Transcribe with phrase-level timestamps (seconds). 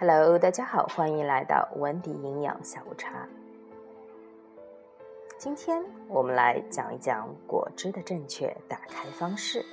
[0.00, 3.26] Hello，大家好，欢迎来到文迪营养下午茶。
[5.36, 9.66] 今天我们来讲一讲果汁的正确打开方式。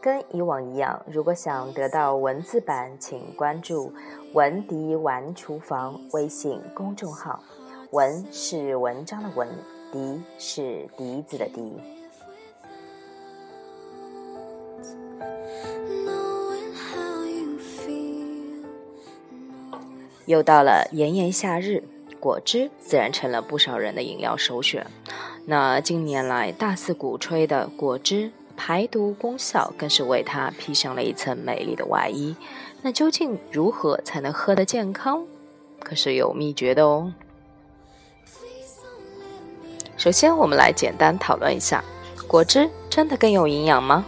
[0.00, 3.92] 跟以往一样，如果想得到文字版，请关注
[4.32, 7.42] “文迪玩厨房”微信公众号。
[7.90, 9.48] 文是文章的文，
[9.90, 12.01] 迪是笛子的笛。
[20.32, 21.84] 又到了炎炎夏日，
[22.18, 24.86] 果汁自然成了不少人的饮料首选。
[25.44, 32.34] 那近年来大肆鼓吹的果汁排毒功效，更是为它披上了一层美丽的外衣。
[32.80, 35.22] 那究竟如何才能喝得健康？
[35.80, 37.12] 可是有秘诀的哦。
[39.98, 41.84] 首先，我们来简单讨论一下，
[42.26, 44.06] 果汁真的更有营养吗？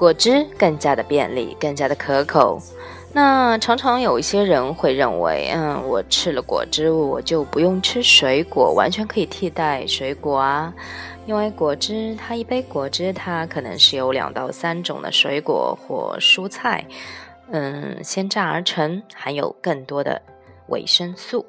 [0.00, 2.58] 果汁更加的便利，更加的可口。
[3.12, 10.72] 那常常有一些人会认为，嗯，我吃了果汁，我就不用吃水果，完全可以替代水果啊。
[11.26, 16.82] 因为果汁，它一杯果汁，它可能是由两到三种的水果或蔬菜，
[17.50, 20.22] 嗯，鲜榨而成，含有更多的
[20.68, 21.44] 维生素。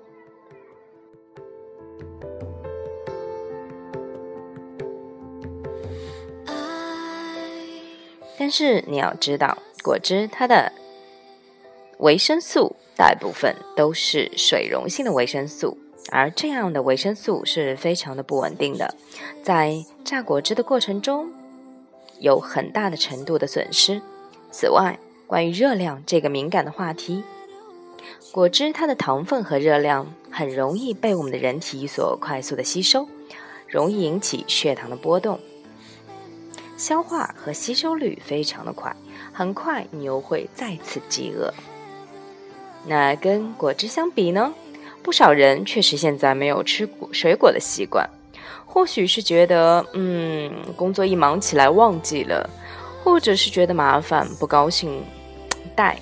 [8.44, 10.74] 但是你要知道，果汁它的
[12.00, 15.78] 维生素大部分都是水溶性的维生素，
[16.12, 18.96] 而这样的维生素是非常的不稳定的，
[19.44, 21.32] 在榨果汁的过程中
[22.18, 24.02] 有很大的程度的损失。
[24.50, 24.98] 此外，
[25.28, 27.24] 关于热量这个敏感的话题，
[28.32, 33.08] 果汁它的糖分和热量很容易被我们的人体所快速的吸收，
[33.68, 35.40] 容易引起血糖的波动。
[36.82, 38.96] 消化和吸收率非常的快，
[39.32, 41.54] 很快你又会再次饥饿。
[42.88, 44.52] 那跟果汁相比呢？
[45.04, 48.10] 不少人确实现在没有吃果水果的习惯，
[48.66, 52.50] 或许是觉得嗯工作一忙起来忘记了，
[53.04, 55.04] 或者是觉得麻烦不高兴
[55.76, 56.00] 带。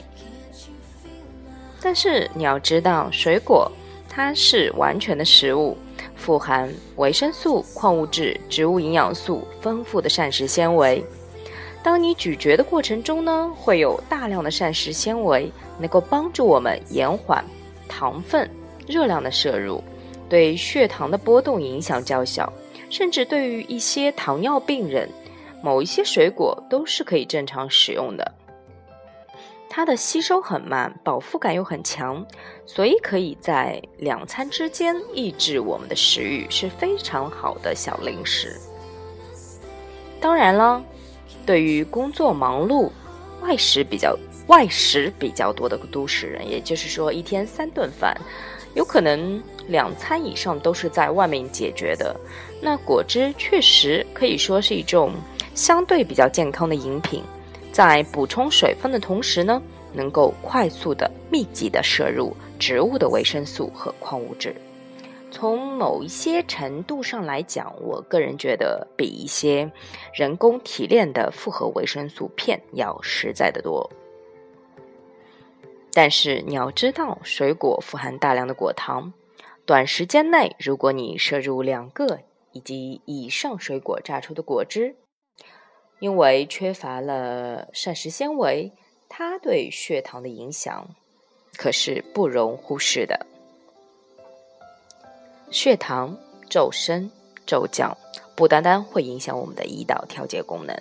[1.82, 3.70] 但是你要知道，水果
[4.08, 5.78] 它是完全的食物。
[6.19, 11.03] 富含维生素、矿物质、植物营养素丰富的膳食纤维。
[11.81, 15.50] 当你咀嚼的过程中呢，会有大量的膳食纤维，
[15.80, 17.44] 能够帮助我们延缓
[17.88, 18.47] 糖分、
[18.85, 19.81] 热量的摄入，
[20.28, 22.51] 对血糖的波动影响较小。
[22.90, 25.07] 甚至对于一些糖尿病人，
[25.62, 28.34] 某一些水果都是可以正常使用的。
[29.69, 32.25] 它的吸收很慢，饱腹感又很强，
[32.66, 38.59] 所以可以在两餐之间抑制我们的食欲，是非常好的小零食。
[40.19, 40.84] 当然了，
[41.46, 42.90] 对于工作忙碌、
[43.41, 48.19] 外食比较外食比较多的都市人，也就是说一天三顿饭，
[48.74, 52.13] 有可能两餐以上都是在外面解决的。
[52.59, 55.13] 那果汁确实可以说是一种
[55.53, 57.24] 相对比较健康的饮品。
[57.72, 59.62] 在补充水分的同时呢，
[59.94, 64.53] 能够快速的、密集的摄入植物的维生素和矿物质。
[65.31, 69.72] 从某一些程度上来讲，我个人觉得比一些
[70.12, 73.88] 人工提炼的复合维生素片要实在的多。
[75.94, 79.13] 但是你要知道，水果富含大量的果糖，
[79.66, 82.19] 短时间内如果你摄入两个
[82.51, 84.96] 以及以上水果榨出的果汁。
[86.00, 88.72] 因为缺乏了膳食纤维，
[89.08, 90.88] 它对血糖的影响
[91.58, 93.26] 可是不容忽视的。
[95.52, 96.18] 血糖
[96.50, 97.12] 骤升、
[97.46, 97.98] 骤降，
[98.36, 100.80] 不单单会影响我们的胰岛调节功能，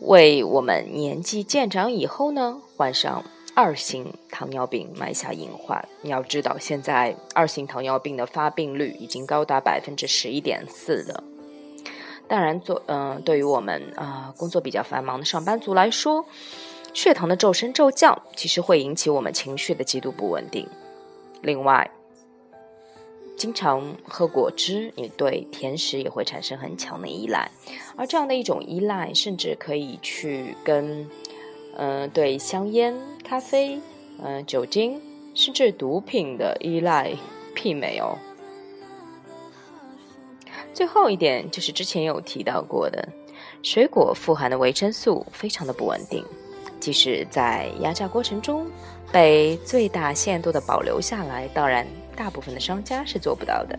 [0.00, 5.88] 为我们年纪渐长以后呢，患上二型糖尿病埋下隐患。
[6.02, 11.24] 你要知道，现在二型糖尿病的发病率已经高达百分之十一点四了。
[12.28, 16.24] 当然，做嗯，对于我们啊工作比较繁忙的上班族来说，
[16.92, 20.68] 血糖的骤升骤降，其实会引起我们情绪的极度不稳定。
[21.40, 21.90] 另外，
[23.36, 27.50] 经常喝果汁，你对甜食也会产生很强的依赖，
[27.96, 31.08] 而这样的一种依赖，甚至可以去跟
[31.76, 33.80] 嗯对香烟、咖啡、
[34.22, 35.00] 嗯酒精，
[35.34, 37.14] 甚至毒品的依赖
[37.54, 38.18] 媲美哦。
[40.74, 43.08] 最后一点就是之前有提到过的，
[43.62, 46.24] 水果富含的维生素非常的不稳定，
[46.78, 48.66] 即使在压榨过程中
[49.10, 53.78] 被最大限度的保留下来，当然大部分的商家是做不到的。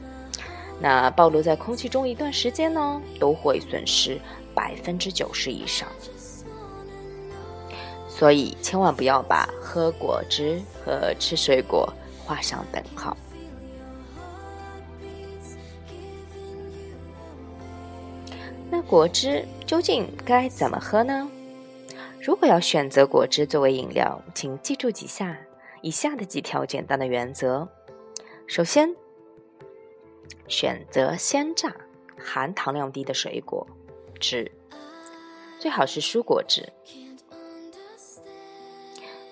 [0.81, 4.19] 那暴露在空气中一段时间呢，都会损失
[4.53, 5.87] 百分之九十以上。
[8.07, 11.91] 所以千万不要把喝果汁和吃水果
[12.25, 13.15] 画上等号。
[18.71, 21.29] 那果汁究竟该怎么喝呢？
[22.21, 25.37] 如果要选择果汁作为饮料，请记住几下
[25.81, 27.67] 以下的几条简单的原则。
[28.45, 28.95] 首先，
[30.47, 31.75] 选择鲜榨、
[32.17, 33.65] 含糖量低的水果
[34.19, 34.51] 汁，
[35.59, 36.71] 最好是蔬果汁。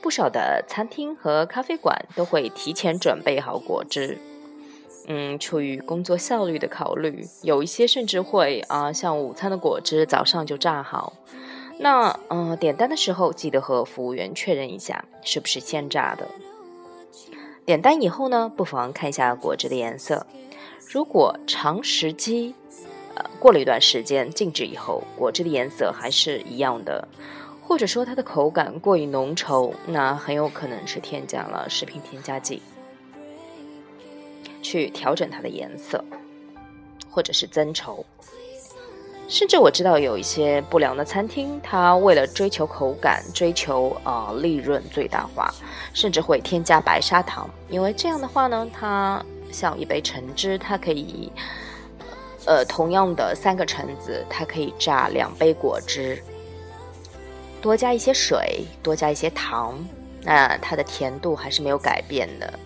[0.02, 4.18] 不少的餐厅和咖啡馆都会提前准备好果汁。
[5.08, 11.14] 嗯，出于工作效率的考虑，有一些甚至会啊，像午餐的果汁早上就榨好。
[11.80, 16.28] 那嗯，点单的时候记得和服务员确认一下是不是现榨的。
[17.66, 20.26] 点单以后呢，不妨看一下果汁的颜色。
[20.90, 22.54] 如果长时机，
[23.16, 27.08] 呃，过了一段时间静置以后，果汁的颜色还是一样的，
[27.66, 32.62] 或者说它的口感过于浓稠，那很有可能是添加了食品添加剂。
[34.68, 36.04] 去调整它的颜色，
[37.10, 38.04] 或者是增稠，
[39.30, 45.54] 甚至我知道有一些不良的餐厅，它为了追求口感、追求啊利润最大化，
[45.94, 49.24] 甚至会添加白砂糖，因为这样的话呢，它
[49.54, 51.32] 像一杯橙汁，它可以，
[52.46, 56.22] 呃，同样的三个橙子，它可以榨两杯果汁，
[57.62, 59.80] 多加一些水，多加一些糖，
[60.24, 62.60] 那它的甜度还是没有改变的。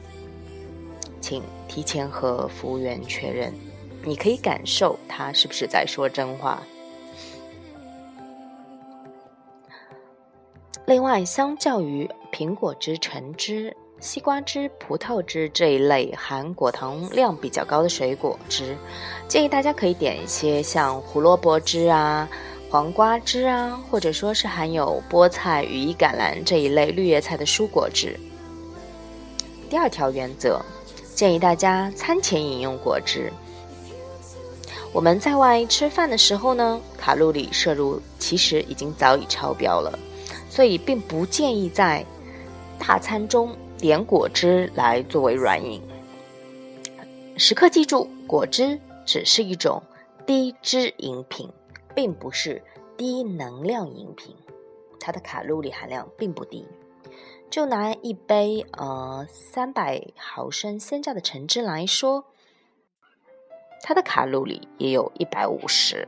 [1.31, 3.53] 请提前和服务员确认，
[4.03, 6.61] 你可以感受他是不是在说真话。
[10.85, 18.75] 另外，相较于苹果汁、橙汁、西瓜汁、葡萄汁这一类含果糖量比较高的水果汁，
[19.29, 22.27] 建议大家可以点一些像胡萝卜汁啊、
[22.69, 28.19] 黄瓜汁啊，或者说是含有菠菜、羽衣甘蓝这一类绿叶菜的蔬果汁。
[29.69, 30.61] 第二条原则。
[31.21, 33.31] 建议大家餐前饮用果汁。
[34.91, 39.99] 我们在外吃饭的时候呢，卡路里摄入其实已经早已超标了，
[40.49, 42.03] 所以并不建议在
[42.79, 45.79] 大餐中点果汁来作为软饮。
[47.37, 49.79] 时刻记住，果汁只是一种
[50.25, 51.47] 低脂饮品，
[51.93, 52.59] 并不是
[52.97, 54.35] 低能量饮品，
[54.99, 56.65] 它的卡路里含量并不低。
[57.51, 62.23] 就拿一杯呃三百毫升鲜榨的橙汁来说，
[63.83, 66.07] 它的卡路里也有一百五十。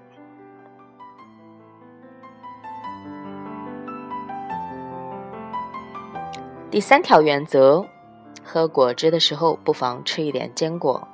[6.71, 7.85] 第三条原则，
[8.41, 11.05] 喝果汁的时候不妨吃一点坚果。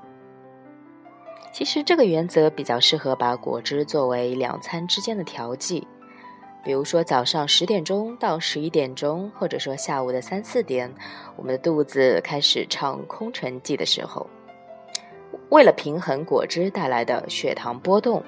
[1.52, 5.88] 其实这个原则比较适合把果汁作为两餐之间的调剂。
[6.62, 10.94] 比如说早上十点钟到十一点钟，或者说下午的三四点，
[11.38, 14.28] 我们的肚子开始唱空城计的时候，
[15.50, 18.22] 为了平衡果汁带来的血糖波动，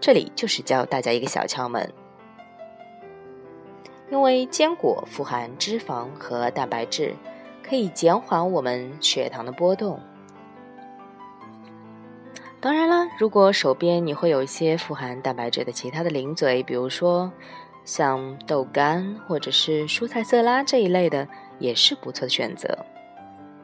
[0.00, 1.92] 这里就是教大家一个小窍门。
[4.10, 7.14] 因为坚果富含脂肪和蛋白质，
[7.62, 10.00] 可以减缓我们血糖的波动。
[12.60, 17.32] 当然了，如果手边你会有一些富含蛋白质的其他的零嘴，比如说
[17.86, 21.26] 像豆干或者是蔬菜色拉这一类的，
[21.58, 22.84] 也是不错的选择。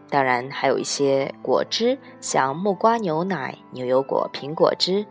[0.09, 5.05] 当然，还有一些果汁，像木瓜牛奶、牛油果、苹果汁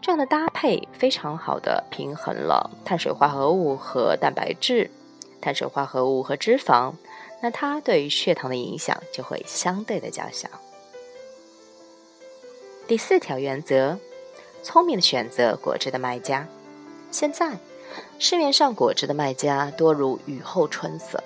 [0.00, 4.90] 这样的搭配，非常好的平衡了碳水化合物和蛋白质、
[5.42, 6.94] 碳水化合物和脂肪，
[7.42, 10.48] 那它对于血糖的影响就会相对的较小。
[12.88, 13.98] 第四条原则：
[14.62, 16.46] 聪明的选择果汁的卖家。
[17.10, 17.58] 现在
[18.20, 21.20] 市面上果汁的卖家多如雨后春笋，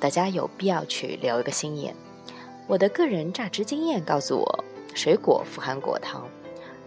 [0.00, 1.94] 大家有必要去留一个心眼。
[2.66, 6.26] 我的个人榨汁经验告诉我，水果富含果糖，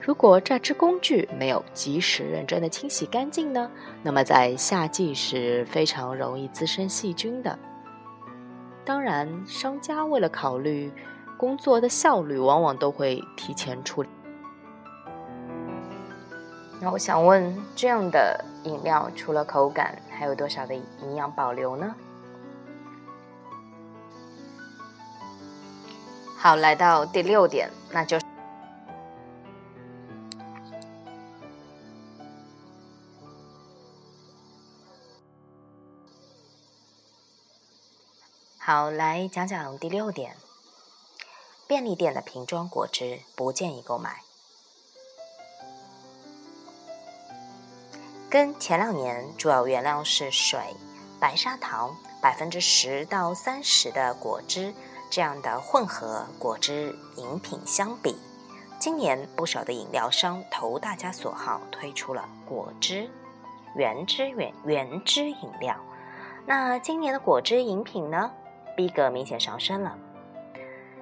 [0.02, 3.72] 如果榨汁工具没有及时认真的清洗干净呢，
[4.04, 7.58] 那么在夏季是非常容易滋生细菌的。
[8.84, 10.92] 当然，商家为了考虑
[11.38, 14.10] 工作的效率，往往都会提前处理。
[16.80, 21.96] 那我想问，这样的饮料除了口感，还有多少的营养保留呢？
[26.38, 28.20] 好，来到第六点，那就
[38.60, 40.36] 好来讲讲第六点。
[41.66, 44.27] 便利店的瓶装果汁不建议购买。
[48.30, 50.60] 跟前两年主要原料是水、
[51.18, 54.74] 白砂糖、百分之十到三十的果汁
[55.10, 58.18] 这样的混合果汁饮品相比，
[58.78, 63.10] 今年不少的饮料商投大家所好，推出了果汁
[63.76, 65.78] 原汁原原汁饮料。
[66.46, 68.30] 那今年的果汁饮品呢，
[68.76, 69.98] 逼格明显上升了。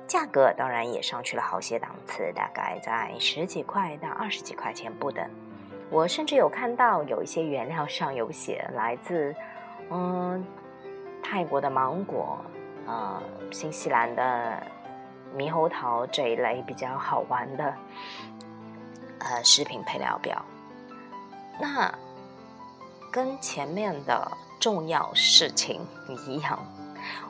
[0.08, 5.28] 价格当然也上去了好些档次，大概在十几块到二十几块钱不等。
[5.90, 9.34] 我甚至有看到有一些原料上有写来自，
[9.90, 10.44] 嗯，
[11.24, 12.38] 泰国的芒果，
[12.86, 14.62] 呃，新西兰的
[15.38, 17.74] 猕猴桃这一类比较好玩的，
[19.20, 20.44] 呃，食品配料表。
[21.60, 21.94] 那
[23.12, 25.86] 跟前面的重要事情
[26.28, 26.60] 一样。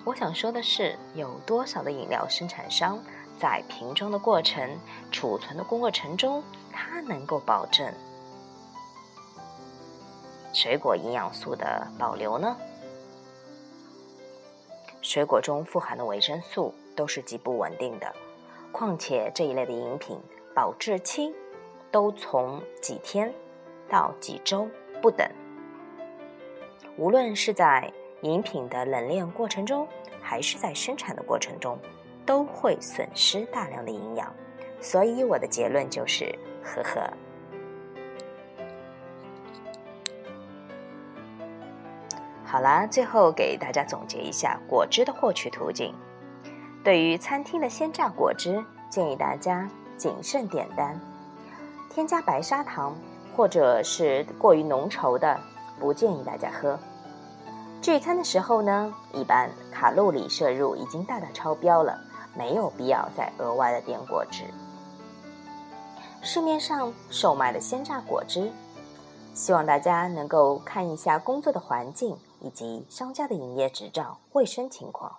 [0.05, 2.97] 我想说的是，有多少的饮料生产商
[3.37, 4.79] 在瓶装的过程、
[5.11, 7.93] 储存的过程中，它能够保证
[10.55, 12.55] 水果营养素的保留呢？
[15.01, 18.15] 水果中富含的维生素都是极不稳定的，
[18.71, 20.17] 况且这一类的饮品
[20.53, 21.35] 保质期
[21.91, 23.33] 都从几天
[23.89, 24.65] 到几周
[25.01, 25.29] 不等，
[26.97, 27.91] 无论是在。
[28.21, 29.87] 饮品的冷链过程中，
[30.19, 31.77] 还是在生产的过程中，
[32.25, 34.33] 都会损失大量的营养。
[34.81, 36.33] 所以我的结论就是，
[36.63, 37.07] 呵呵。
[42.55, 45.93] 好啦，最后给大家总结一下果汁的获取途径。
[46.85, 50.97] 对于餐厅的鲜榨果汁，建议大家谨慎点单，
[51.89, 52.95] 添加白砂糖
[53.35, 55.37] 或者是过于浓稠的，
[55.81, 56.79] 不建议大家喝。
[57.81, 61.99] 聚餐的时候呢，一般卡路里摄入已经大大超标了，
[62.37, 64.45] 没有必要再额外的点果汁。
[66.21, 68.49] 市面上售卖的鲜榨果汁，
[69.33, 75.17] 希望大家能够看一下工作的环境以及商家的营业执照、卫生情况。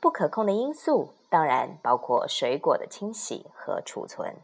[0.00, 4.34] 不可控的因素当然包括水果的清洗和储存。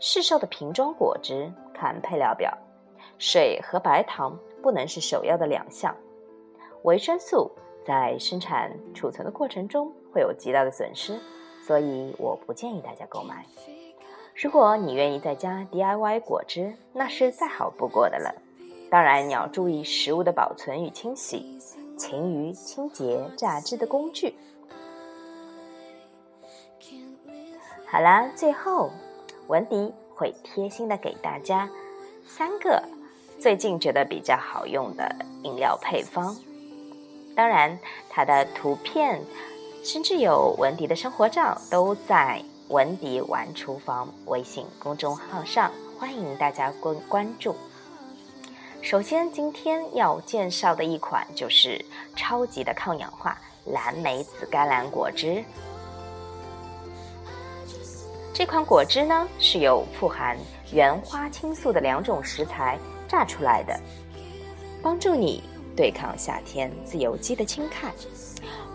[0.00, 2.52] 市售的瓶装果汁，看配料表，
[3.18, 5.96] 水和白糖不能是首要的两项。
[6.82, 7.52] 维生素
[7.86, 11.18] 在生产储存的过程中会有极大的损失，
[11.64, 13.46] 所以我不建议大家购买。
[14.34, 18.34] 如果你愿意在家 DIY 果汁，那是再好不过的了。
[18.90, 21.58] 当然，你要注意食物的保存与清洗，
[21.96, 24.34] 勤于清洁榨汁的工具。
[27.86, 28.90] 好啦，最后。
[29.46, 31.68] 文迪会贴心的给大家
[32.24, 32.82] 三个
[33.38, 36.34] 最近觉得比较好用的饮料配方，
[37.36, 39.22] 当然它的图片
[39.82, 47.54] 甚至有文迪的生活照都在文迪玩厨房微信公众号上，欢迎大家关关注。
[48.80, 51.84] 首先今天要介绍的一款就是
[52.16, 55.44] 超级的抗氧化蓝莓紫甘蓝果汁。
[58.32, 60.36] 这款果汁呢，是由富含
[60.72, 63.78] 原花青素的两种食材榨出来的，
[64.82, 65.42] 帮助你
[65.76, 67.92] 对抗夏天自由基的侵害。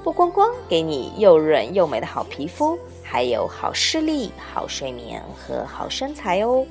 [0.03, 6.65] 不光光给你又润又美的好皮肤，还有好视力、好睡眠和好身材哦。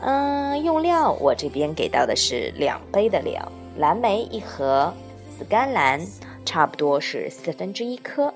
[0.00, 4.92] 嗯，用料我这边给到的是两杯的料，蓝莓一盒，
[5.38, 6.00] 紫甘蓝
[6.44, 8.34] 差不多是四分之一颗，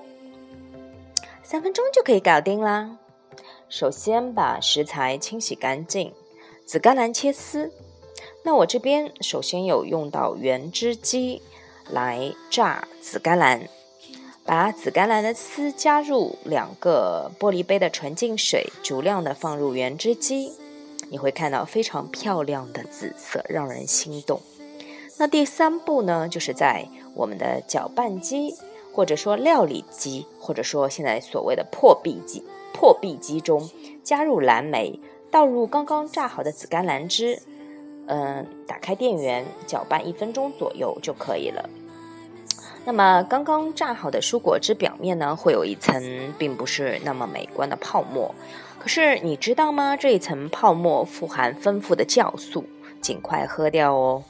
[1.43, 2.97] 三分钟就可以搞定啦。
[3.69, 6.13] 首先把食材清洗干净，
[6.65, 7.71] 紫甘蓝切丝。
[8.43, 11.41] 那我这边首先有用到原汁机
[11.89, 13.69] 来榨紫甘蓝，
[14.45, 20.51] 把紫甘蓝的丝加入两个玻璃杯的纯净水，足量的放入原汁机，
[21.09, 24.41] 你会看到非常漂亮的紫色，让人心动。
[25.19, 28.55] 那第三步呢，就是在我们的搅拌机，
[28.91, 32.43] 或者说料理机，或者说现在所谓的破壁机。
[32.73, 33.69] 破壁机中
[34.03, 37.39] 加入蓝莓，倒入刚刚榨好的紫甘蓝汁，
[38.07, 41.69] 嗯，打开电源，搅拌一分钟左右就可以了。
[42.85, 46.03] 那么刚刚榨好的蔬果汁表面呢，会有一层
[46.37, 48.33] 并不是那么美观的泡沫。
[48.79, 49.95] 可是你知道吗？
[49.95, 52.65] 这一层泡沫富含丰富的酵素，
[53.01, 54.23] 尽快喝掉哦。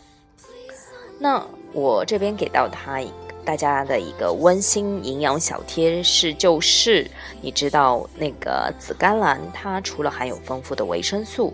[1.20, 3.14] 那我这边给到它一个。
[3.44, 7.10] 大家的一个温馨营养小贴士就是，
[7.42, 11.52] 你知道那个紫甘蓝，它除了含有丰富的维生素、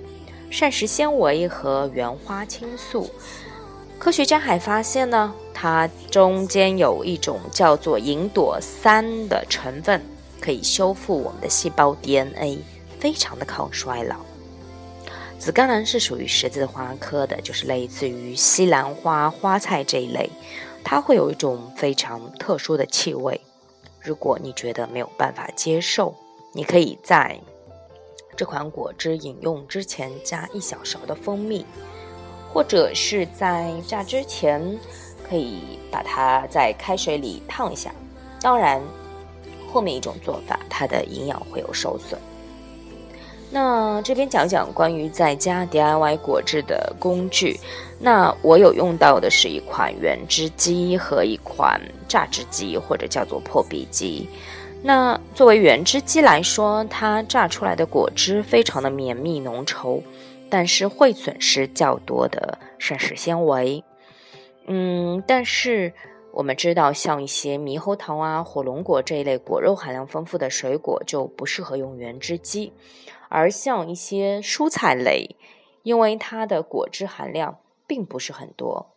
[0.52, 3.10] 膳食纤维和原花青素，
[4.00, 10.02] 科学家还发现呢，它中间有一种叫做银朵三的成分，
[10.40, 12.60] 可以修复我们的细胞 DNA，
[13.00, 14.18] 非常的抗衰老。
[15.40, 20.30] 紫甘蓝是属于十字花科的，就是类似于西兰花、花菜这一类，
[20.84, 23.42] 它会有一种非常特殊的气味。
[24.02, 26.16] 如果你觉得没有办法接受，
[26.54, 27.40] 你可以在
[28.36, 31.66] 这款果汁饮用之前加一小勺的蜂蜜。
[32.54, 34.62] 或者是在榨之前，
[35.30, 35.60] 可以
[35.92, 37.92] 把它在开水里烫一下。
[38.42, 38.82] 当然，
[39.72, 42.20] 后面一种做法，它的营养会有受损。
[43.50, 47.58] 那这边讲讲关于在家 DIY 果汁的工具。
[48.00, 54.28] 那我有用到的是一款原汁机和一款榨汁机，或者叫做破壁机。
[54.84, 60.02] 那作为原汁机来说，它榨出来的果汁非常的绵密浓稠。
[60.50, 63.84] 但是会损失较多的膳食纤维，
[64.68, 65.94] 嗯，但是
[66.32, 72.72] 我们知道，像一些猕猴桃啊、火龙果这一类果肉含量丰富的水果就不适合用原汁机，
[73.30, 75.36] 而像一些蔬菜类，
[75.84, 78.94] 因为它的果汁含量并不是很多，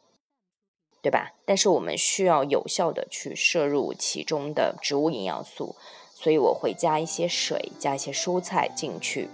[1.02, 1.32] 对吧？
[1.46, 5.74] 但是我们需要有效的去摄入其中的植物营养素，
[6.14, 9.28] 所以我会加一些水，加一些蔬菜进去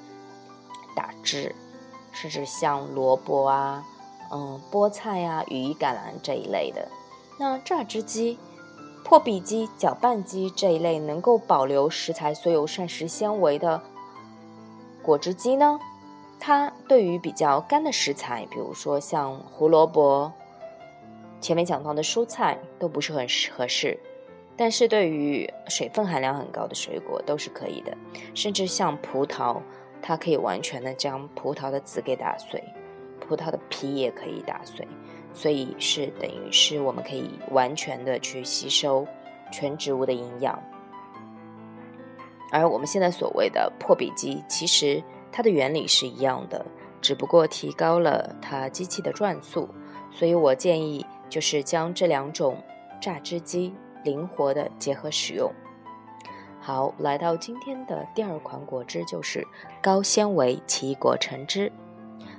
[0.95, 1.55] 打汁。
[2.17, 3.85] 甚至像萝卜啊、
[4.33, 6.89] 嗯菠菜啊、羽衣甘蓝这一类的，
[7.39, 8.39] 那榨汁机、
[9.05, 13.83] 破壁机、搅拌机这一类能够保留食材所有膳食纤维的
[15.03, 15.79] 果汁机呢？
[16.41, 20.33] 它对于比较干的食材，比如说像胡萝卜、
[21.41, 23.99] 前面讲到的蔬菜都不是很合适，
[24.57, 27.95] 但是对于水分含量很高的水果都是可以的，
[28.35, 29.59] 甚至像葡萄。
[30.09, 32.63] 它可以完全的将葡萄的籽给打碎，
[33.19, 34.87] 葡萄的皮也可以打碎，
[35.35, 39.05] 所以是等于是我们可以完全的去吸收
[39.51, 40.57] 全植物的营养。
[42.53, 46.65] 而我们现在所谓的破壁机，其实它的原理是一样的，
[47.01, 49.69] 只不过提高了它机器的转速。
[50.13, 52.63] 所以我建议就是将这两种
[53.01, 55.53] 榨汁机灵活的结合使用。
[56.67, 59.47] 好，来到今天的第二款果汁就是
[59.81, 61.71] 高纤维奇异果橙汁。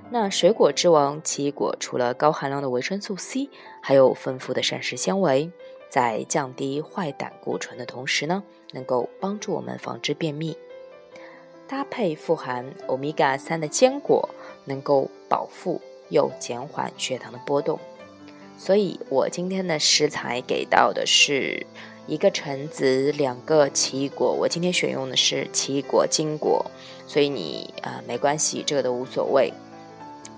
[0.10, 5.50] 那水果之王奇异果除了高含量的维生素 C，还有丰富的膳食纤维，
[5.90, 10.58] 在降低坏胆固醇的同时呢，能够帮助我们防治便秘。
[11.66, 14.28] 搭配富含欧米伽三的坚果，
[14.66, 17.80] 能够饱腹又减缓血糖的波动。
[18.58, 21.66] 所以我今天的食材给到的是。
[22.08, 24.32] 一个橙子，两个奇异果。
[24.32, 26.65] 我今天选用的是奇异果金果，
[27.06, 29.54] 所以你啊没关系，这个都无所谓。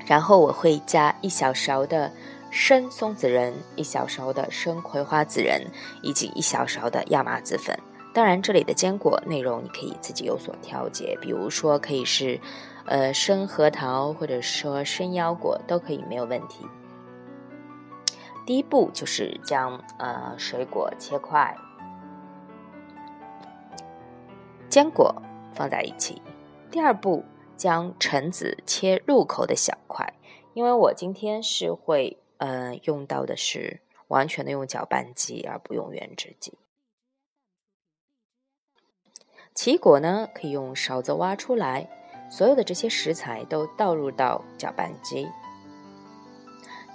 [0.06, 2.12] 然后我会加一小勺的
[2.50, 5.62] 生松子仁，一小勺的生葵花籽仁，
[6.02, 7.78] 以及一小勺的亚麻籽粉。
[8.12, 12.40] 当然，这里的坚果内容你可以自己有所调节，比如说可以是
[12.86, 16.66] 呃生核桃，或者说生腰果都可以，没有问题。
[18.50, 21.56] 第一步就是将呃水果切块，
[24.68, 25.22] 坚果
[25.54, 26.20] 放在一起。
[26.72, 27.24] 第二步
[27.56, 30.16] 将橙子切入口的小块，
[30.56, 36.58] 因为我今天是会呃用到的是完全的用搅拌机，而不用原汁机。
[39.54, 41.88] 奇异果呢可以用勺子挖出来，
[42.32, 45.28] 所有的这些食材都倒入到搅拌机。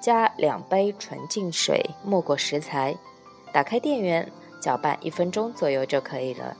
[0.04, 2.94] 加两杯纯净水，没过食材，
[3.54, 6.54] 打开电源，搅拌一分钟左右就可以了。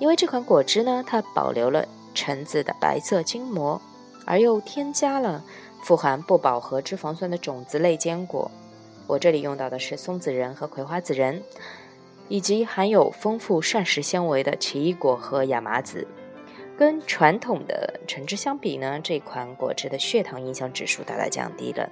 [0.00, 3.80] 因为这款果汁呢，它保留了橙子的白色筋膜，
[4.26, 5.44] 而又添加了
[5.84, 8.50] 富含不饱和脂肪酸的种子类坚果。
[9.06, 11.40] 我这里用到的是松子仁和葵花籽仁，
[12.26, 16.04] 以及含有丰富膳食纤维的奇异果和亚麻籽。
[16.78, 21.90] 跟传统的橙汁相比呢，这款果汁的血糖影响指数大大降低了，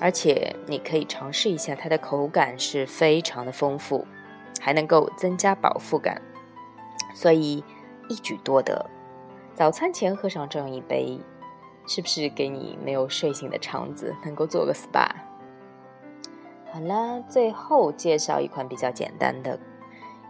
[0.00, 4.06] 而且你可以尝试一下，它的口感是非常的丰富，
[4.60, 6.22] 还能够增加饱腹感，
[7.12, 7.64] 所以
[8.08, 8.88] 一举多得。
[9.56, 11.18] 早餐前喝上这样一杯，
[11.88, 15.08] 是不是给你没有睡醒的肠子能够做个 SPA？
[16.70, 19.58] 好啦，最后介绍一款比较简单的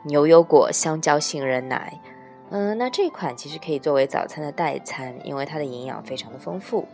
[0.05, 2.01] 牛油果香蕉杏仁奶。
[2.51, 6.87] 嗯，那这款其实可以作为早餐的代餐，因为它的营养非常的丰富，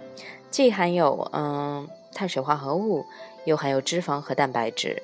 [0.50, 3.04] 既含有嗯碳水化合物，
[3.44, 5.02] 又含有脂肪和蛋白质，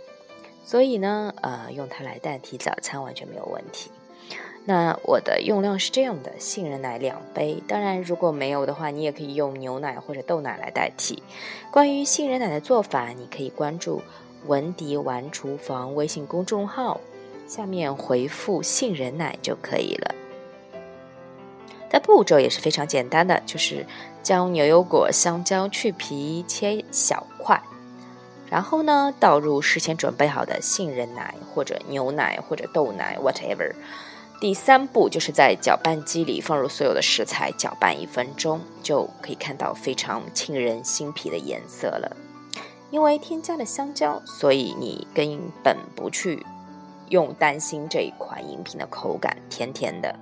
[0.64, 3.90] 所以呢，呃，用它来代替早餐完全没有问题。
[4.64, 7.62] 那我的用量是这样的：杏仁奶两杯。
[7.66, 11.22] 当然，如果没有的话，你也可以用牛奶或者豆奶来代替。
[11.70, 14.02] 关于杏仁奶的做法，你可以关注
[14.46, 17.00] “文迪玩厨房”微信公众号，
[17.46, 20.14] 下面回复“杏仁奶”就可以了。
[21.90, 23.86] 的步骤也是非常简单的，就是
[24.22, 27.62] 将牛油果、香蕉去皮切小块，
[28.50, 33.72] 然后呢倒入事先准备好的杏仁奶或者牛奶或者豆奶，whatever。
[34.40, 42.16] 第三步就是在搅拌机里放入所有的食材，搅拌一分钟，就可以看到非常沁人心脾的颜色了。
[42.90, 46.46] 因为添加了香蕉，所以你根本不去
[47.08, 50.14] 用担心这一款饮品的口感甜甜的。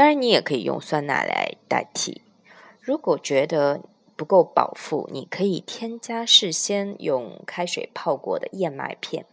[0.00, 2.22] 当然，你也可以用酸奶来代替。
[2.80, 3.82] 如果觉得
[4.16, 9.26] 不够饱腹，你可以添加事先用开水泡过的燕麦片。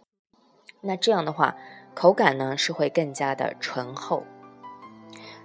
[0.82, 1.56] 那这样的话，
[1.93, 4.25] 口感呢是会更加的醇厚。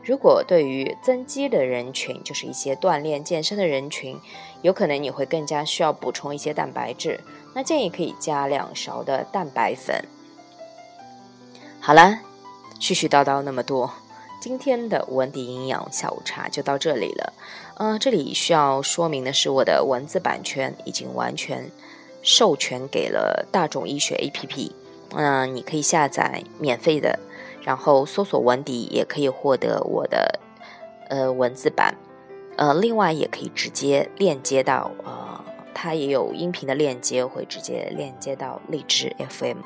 [0.03, 4.19] 如果对于增肌的人群，就是一些锻炼健身的人群，
[4.63, 7.21] 有可能你会更加需要补充一些蛋白质，
[7.55, 10.05] 那建议可以加两勺的蛋白粉。
[11.79, 12.19] 好了，
[12.81, 13.93] 絮絮叨叨那么多，
[14.43, 17.33] 今天的文迪营养下午茶就到这里了。
[17.77, 21.71] 嗯，这里需要说明的是，我的文字版权已经完全
[22.23, 24.73] 授权给了大众医学 APP。
[25.11, 27.21] 嗯，你可以下载免费的，
[27.63, 30.41] 然后搜索文迪也可以获得我的
[31.09, 31.95] 呃文字版，
[32.57, 35.41] 呃，另外也可以直接链接到呃，
[35.73, 39.59] 它也有音频的链接，会直接链接到荔枝 FM。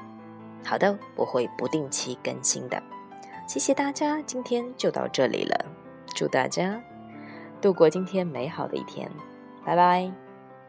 [0.63, 2.83] 好的，我会不定期更新的。
[3.47, 5.65] 谢谢大家，今天就到这里了，
[6.15, 6.83] 祝大家
[7.61, 9.11] 度过今天美好的一天，
[9.65, 10.26] 拜拜。